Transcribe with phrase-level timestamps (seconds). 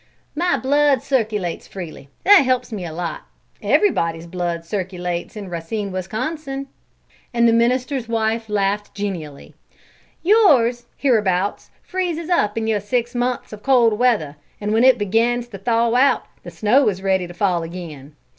[0.35, 3.27] "My blood circulates freely; that helps me a lot.
[3.61, 6.65] Everybody's blood circulates in Racine, Wisconsin."
[7.35, 9.53] And the minister's wife laughed genially.
[10.23, 15.47] "Yours, hereabouts, freezes up in your six months of cold weather, and when it begins
[15.49, 18.15] to thaw out the snow is ready to fall again.